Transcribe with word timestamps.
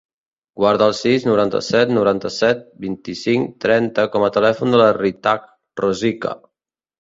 Guarda 0.61 0.85
el 0.91 0.93
sis, 0.99 1.25
noranta-set, 1.27 1.93
noranta-set, 1.97 2.63
vint-i-cinc, 2.85 3.53
trenta 3.67 4.07
com 4.17 4.27
a 4.29 4.31
telèfon 4.39 4.75
de 4.77 4.81
la 4.83 4.89
Ritaj 4.99 5.47
Rosique. 5.85 6.35